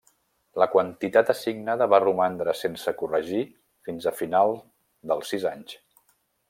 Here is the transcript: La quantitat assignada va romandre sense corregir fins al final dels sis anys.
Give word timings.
La 0.61 0.67
quantitat 0.75 1.29
assignada 1.33 1.87
va 1.93 1.99
romandre 2.05 2.57
sense 2.63 2.95
corregir 3.03 3.45
fins 3.89 4.11
al 4.13 4.19
final 4.23 4.59
dels 5.13 5.35
sis 5.35 5.51
anys. 5.55 5.81